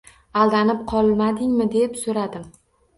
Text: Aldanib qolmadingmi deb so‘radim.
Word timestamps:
Aldanib 0.43 0.81
qolmadingmi 0.93 1.71
deb 1.79 2.05
so‘radim. 2.05 2.53